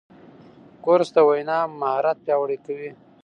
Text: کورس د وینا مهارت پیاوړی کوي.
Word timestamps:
کورس 0.83 1.09
د 1.15 1.17
وینا 1.29 1.57
مهارت 1.79 2.17
پیاوړی 2.25 2.57
کوي. 2.65 2.91